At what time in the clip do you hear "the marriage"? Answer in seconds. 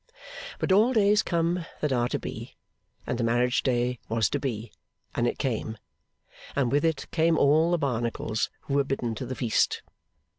3.19-3.61